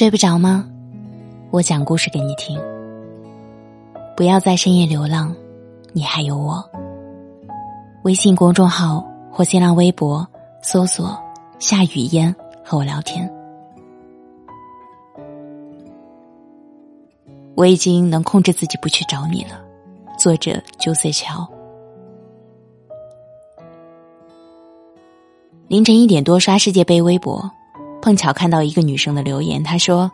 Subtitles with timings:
[0.00, 0.66] 睡不着吗？
[1.50, 2.58] 我讲故事给你听。
[4.16, 5.36] 不要在深夜流浪，
[5.92, 6.64] 你还有我。
[8.04, 10.26] 微信公众号或新浪微博
[10.62, 11.14] 搜索
[11.60, 12.34] “夏雨嫣”
[12.64, 13.30] 和我聊天。
[17.54, 19.60] 我已经能控制自己不去找你了。
[20.18, 21.46] 作者：九岁桥。
[25.68, 27.50] 凌晨一点多刷世界杯微博。
[28.02, 30.10] 碰巧看到一个女生的留言，她说：“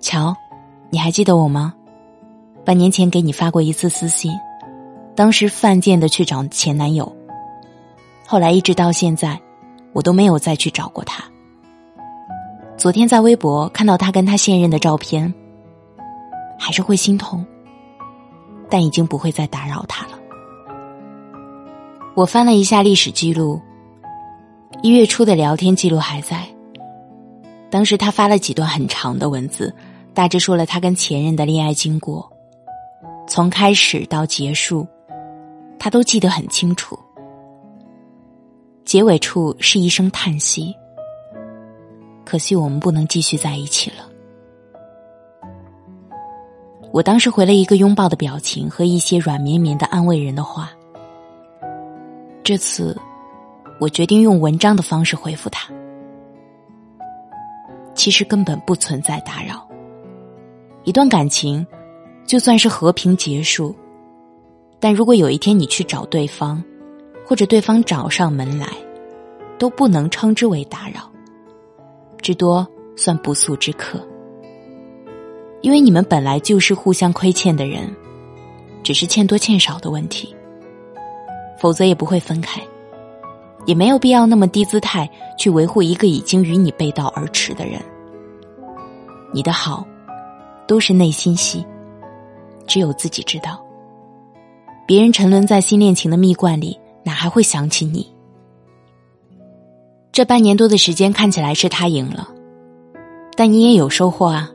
[0.00, 0.34] 乔，
[0.90, 1.72] 你还记得我吗？
[2.64, 4.32] 半年前给你发过一次私信，
[5.14, 7.14] 当时犯贱的去找前男友，
[8.26, 9.40] 后来一直到现在，
[9.92, 11.22] 我都没有再去找过他。
[12.76, 15.32] 昨天在微博看到他跟他现任的照片，
[16.58, 17.46] 还是会心痛，
[18.68, 20.18] 但已经不会再打扰他了。
[22.16, 23.60] 我翻了一下历史记录，
[24.82, 26.44] 一月初的聊天记录还在。”
[27.70, 29.74] 当时他发了几段很长的文字，
[30.14, 32.30] 大致说了他跟前任的恋爱经过，
[33.26, 34.86] 从开始到结束，
[35.78, 36.98] 他都记得很清楚。
[38.84, 40.74] 结尾处是一声叹息，
[42.24, 44.08] 可惜我们不能继续在一起了。
[46.92, 50.70] 我当时回了一个拥抱的表情和一些软绵绵的安慰人的话。
[52.44, 52.96] 这次，
[53.80, 55.68] 我决定用文章的方式回复他。
[57.96, 59.66] 其实根本不存在打扰。
[60.84, 61.66] 一段感情，
[62.24, 63.74] 就算是和平结束，
[64.78, 66.62] 但如果有一天你去找对方，
[67.26, 68.68] 或者对方找上门来，
[69.58, 71.10] 都不能称之为打扰，
[72.22, 72.64] 至多
[72.96, 74.00] 算不速之客。
[75.62, 77.90] 因为你们本来就是互相亏欠的人，
[78.84, 80.36] 只是欠多欠少的问题，
[81.58, 82.60] 否则也不会分开。
[83.66, 87.78] 也没有必要那么低姿态去维护一个已经与你背道而驰的人。
[89.34, 89.84] 你的好，
[90.66, 91.66] 都是内心戏，
[92.66, 93.60] 只有自己知道。
[94.86, 98.10] 别人沉沦在新恋情的蜜罐里，哪还会想起你？
[100.12, 102.28] 这半年多的时间看起来是他赢了，
[103.36, 104.50] 但你也有收获啊。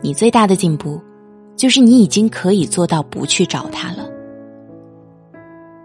[0.00, 1.00] 你最大的进步，
[1.56, 4.08] 就是你已经可以做到不去找他了。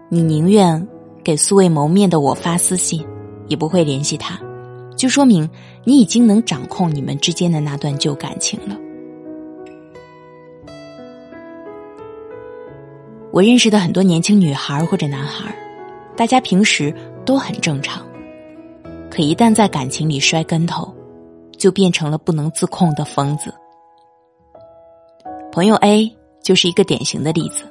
[0.08, 0.86] 你宁愿。
[1.24, 3.04] 给素未谋面的我发私信，
[3.48, 4.38] 也不会联系他，
[4.94, 5.48] 就说明
[5.82, 8.76] 你已经能掌控你们之间的那段旧感情了。
[13.32, 15.52] 我认识的很多年轻女孩或者男孩，
[16.14, 18.06] 大家平时都很正常，
[19.10, 20.94] 可一旦在感情里摔跟头，
[21.58, 23.52] 就变成了不能自控的疯子。
[25.50, 27.64] 朋友 A 就是一个典型的例子。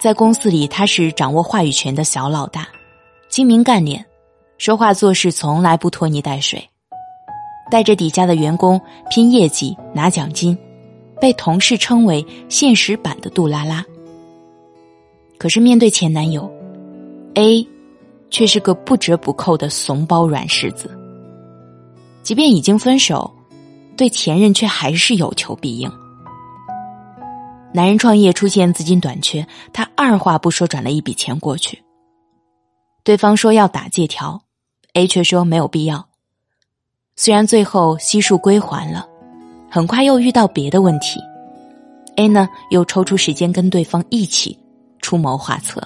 [0.00, 2.66] 在公司里，他是掌握话语权的小老大，
[3.28, 4.02] 精明干练，
[4.56, 6.66] 说话做事从来不拖泥带水，
[7.70, 8.80] 带着底下的员工
[9.10, 10.56] 拼业绩拿奖金，
[11.20, 13.84] 被同事称为现实版的杜拉拉。
[15.36, 16.50] 可是面对前男友
[17.34, 17.68] A，
[18.30, 20.90] 却是个不折不扣的怂包软柿子。
[22.22, 23.30] 即便已经分手，
[23.98, 25.92] 对前任却还是有求必应。
[27.72, 31.82] 男人创业出现资金短缺，他二话不说转了一笔钱过去。
[33.04, 34.42] 对方说要打借条
[34.94, 36.08] ，A 却说没有必要。
[37.16, 39.06] 虽然最后悉数归还了，
[39.70, 41.20] 很快又遇到别的问题
[42.16, 44.58] ，A 呢又抽出时间跟对方一起
[45.00, 45.80] 出谋划策。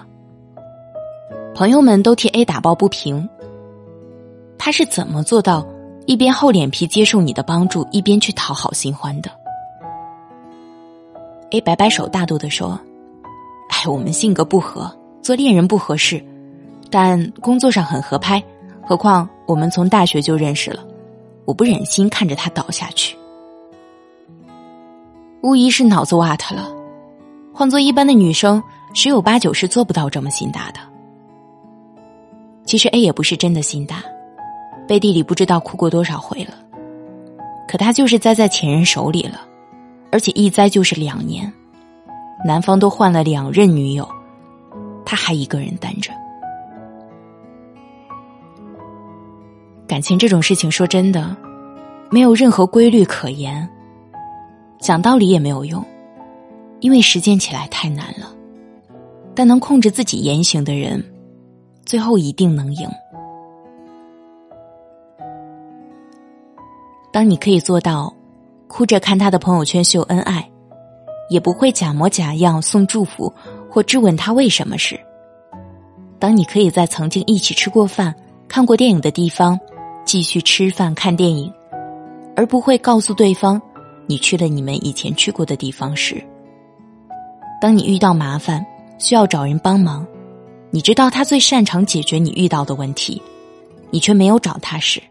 [1.54, 3.28] 朋友们都替 A 打抱不平，
[4.58, 5.66] 他是怎么做到
[6.06, 9.30] 一边厚脸皮接受你的帮助，一边去讨好新欢的
[11.54, 12.76] ？A 摆摆手，大度的说
[13.70, 14.90] ：“哎，我们性格不合，
[15.22, 16.20] 做恋人不合适，
[16.90, 18.42] 但工作上很合拍。
[18.82, 20.84] 何况我们从大学就认识了，
[21.44, 23.16] 我不忍心看着他倒下去。
[25.42, 26.68] 无疑是脑子瓦特了。
[27.52, 28.60] 换做一般的女生，
[28.92, 30.80] 十有八九是做不到这么心大的。
[32.64, 34.02] 其实 A 也不是真的心大，
[34.88, 36.54] 背地里不知道哭过多少回了。
[37.68, 39.40] 可他就是栽在前任手里了。”
[40.14, 41.52] 而且一栽就是两年，
[42.44, 44.08] 男方都换了两任女友，
[45.04, 46.12] 他还一个人单着。
[49.88, 51.36] 感情这种事情，说真的，
[52.12, 53.68] 没有任何规律可言，
[54.78, 55.84] 讲道理也没有用，
[56.78, 58.32] 因为实践起来太难了。
[59.34, 61.04] 但能控制自己言行的人，
[61.84, 62.88] 最后一定能赢。
[67.12, 68.14] 当你可以做到。
[68.68, 70.50] 哭着看他的朋友圈秀恩爱，
[71.30, 73.32] 也不会假模假样送祝福
[73.70, 74.98] 或质问他为什么是。
[76.18, 78.14] 当你可以在曾经一起吃过饭、
[78.48, 79.58] 看过电影的地方
[80.04, 81.52] 继续吃饭看电影，
[82.34, 83.60] 而不会告诉对方
[84.06, 86.22] 你去了你们以前去过的地方时。
[87.60, 88.64] 当你遇到麻烦
[88.98, 90.06] 需要找人帮忙，
[90.70, 93.20] 你知道他最擅长解决你遇到的问题，
[93.90, 95.02] 你却没有找他时，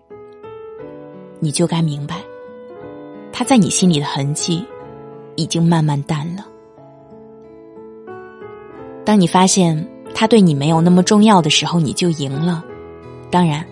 [1.39, 2.17] 你就该明白，
[3.33, 4.65] 他在你心里的痕迹
[5.35, 6.45] 已经慢慢淡了。
[9.03, 9.85] 当你发现
[10.15, 12.63] 他对你没有那么重要的时候，你就赢了。
[13.29, 13.65] 当然，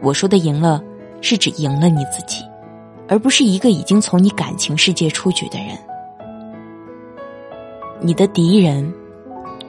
[0.00, 0.82] 我说的赢了
[1.20, 2.42] 是指赢了你自己，
[3.08, 5.76] 而不是一个已经从你感情世界出局的人。
[8.00, 8.90] 你的敌人。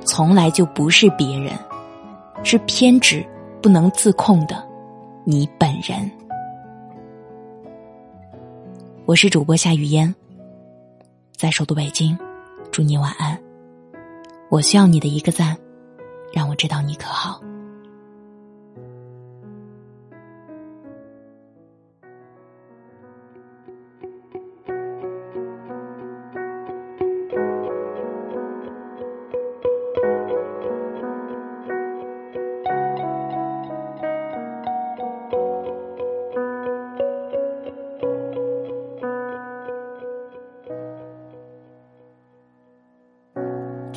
[0.05, 1.57] 从来就不是别人，
[2.43, 3.25] 是偏执
[3.61, 4.67] 不能自控的
[5.23, 6.11] 你本人。
[9.05, 10.15] 我是主播夏雨嫣，
[11.35, 12.17] 在首都北京，
[12.71, 13.37] 祝你晚安。
[14.49, 15.57] 我需要你的一个赞，
[16.31, 17.41] 让我知道你可好。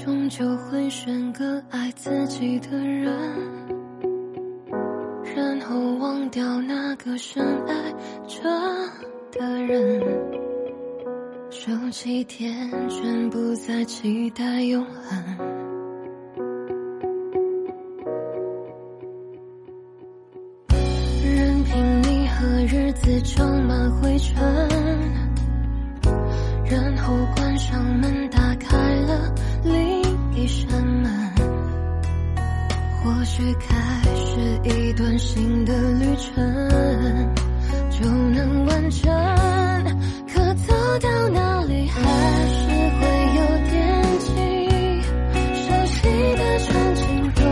[0.07, 3.13] 终究会选个爱自己的人，
[5.35, 7.93] 然后忘掉那个深爱
[8.29, 8.39] 着
[9.33, 10.01] 的人。
[11.51, 15.25] 手机天真不再期待永恒，
[21.25, 24.37] 任凭你和日子装满灰尘，
[26.65, 28.26] 然后关上门，
[33.37, 33.77] 许开
[34.15, 36.35] 始一段新的旅程，
[37.91, 39.13] 就能完整。
[40.33, 40.73] 可走
[41.03, 42.01] 到哪里，还
[42.49, 42.67] 是
[42.97, 43.05] 会
[43.37, 43.75] 有惦
[44.21, 44.33] 记，
[45.53, 47.05] 熟悉的场景
[47.35, 47.43] 都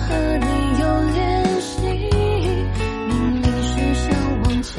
[0.00, 0.46] 和你
[0.80, 0.82] 有
[1.12, 1.74] 联系。
[3.06, 3.12] 明
[3.42, 4.08] 明是想
[4.44, 4.72] 忘记，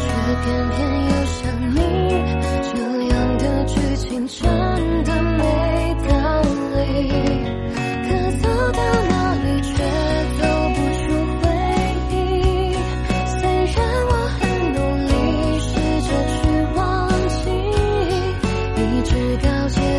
[0.00, 0.08] 却
[0.40, 1.44] 偏偏又想
[1.74, 1.76] 你，
[2.72, 2.72] 这
[3.12, 4.40] 样的剧情真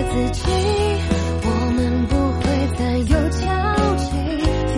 [0.09, 0.41] 自己
[1.43, 2.45] 我们不会
[2.77, 4.07] 再有交集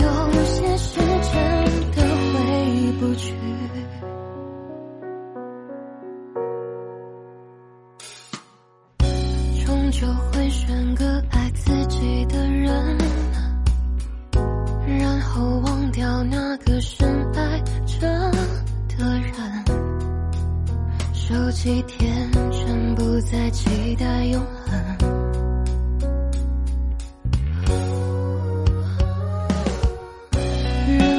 [0.02, 0.06] 有
[0.44, 1.00] 些事
[1.32, 1.34] 真
[1.92, 1.98] 的
[2.34, 2.38] 回
[3.00, 3.34] 不去。
[9.66, 12.98] 终究会选个爱自己的人
[15.00, 18.08] 然后忘掉那个深爱着
[18.98, 19.34] 的人。
[21.14, 24.59] 手机天真不再期待永恒
[30.98, 31.19] 偏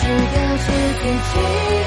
[0.00, 1.02] 只，告诉自
[1.32, 1.77] 己。